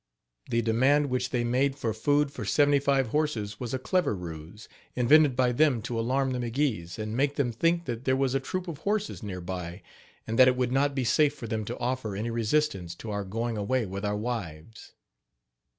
[0.49, 4.67] The demand which they made for food for seventy five horses was a clever ruse,
[4.95, 8.39] invented by them to alarm the McGees, and make them think that there was a
[8.39, 9.83] troop of horses near by,
[10.25, 13.23] and that it would not be safe for them to offer any resistance to our
[13.23, 14.93] going away with our wives.